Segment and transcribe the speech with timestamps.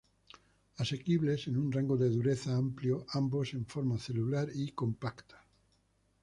[0.85, 5.45] Asequibles en un rango de dureza amplio, ambos en forma celular y compacta.